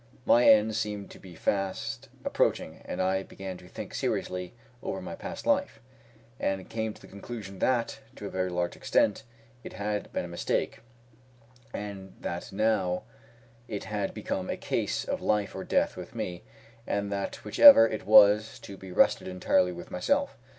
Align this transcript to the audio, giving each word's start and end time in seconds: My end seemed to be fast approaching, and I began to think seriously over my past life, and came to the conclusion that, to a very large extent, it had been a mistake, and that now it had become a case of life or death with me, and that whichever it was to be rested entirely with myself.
My 0.25 0.47
end 0.49 0.75
seemed 0.75 1.11
to 1.11 1.19
be 1.19 1.35
fast 1.35 2.09
approaching, 2.25 2.81
and 2.85 2.99
I 2.99 3.21
began 3.21 3.55
to 3.57 3.67
think 3.67 3.93
seriously 3.93 4.55
over 4.81 4.99
my 4.99 5.13
past 5.13 5.45
life, 5.45 5.79
and 6.39 6.67
came 6.67 6.91
to 6.95 7.01
the 7.01 7.07
conclusion 7.07 7.59
that, 7.59 7.99
to 8.15 8.25
a 8.25 8.29
very 8.31 8.49
large 8.49 8.75
extent, 8.75 9.21
it 9.63 9.73
had 9.73 10.11
been 10.11 10.25
a 10.25 10.27
mistake, 10.27 10.79
and 11.71 12.15
that 12.19 12.51
now 12.51 13.03
it 13.67 13.83
had 13.83 14.15
become 14.15 14.49
a 14.49 14.57
case 14.57 15.05
of 15.05 15.21
life 15.21 15.53
or 15.55 15.63
death 15.63 15.95
with 15.95 16.15
me, 16.15 16.41
and 16.87 17.11
that 17.11 17.35
whichever 17.45 17.87
it 17.87 18.03
was 18.07 18.57
to 18.61 18.77
be 18.77 18.91
rested 18.91 19.27
entirely 19.27 19.71
with 19.71 19.91
myself. 19.91 20.35